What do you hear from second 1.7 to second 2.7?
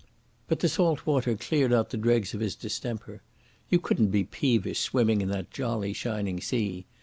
out the dregs of his